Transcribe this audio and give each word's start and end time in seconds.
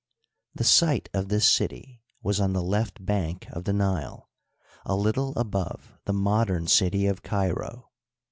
The 0.55 0.63
site 0.63 1.09
of 1.13 1.29
this 1.29 1.45
city 1.47 2.01
was 2.23 2.39
on 2.41 2.53
the 2.53 2.63
left 2.63 3.05
bank 3.05 3.47
of 3.51 3.65
the 3.65 3.71
Nile, 3.71 4.31
a 4.83 4.95
little 4.95 5.31
above 5.37 5.93
the 6.05 6.13
modern 6.13 6.65
city 6.65 7.05
of 7.05 7.21
Cairo. 7.21 7.91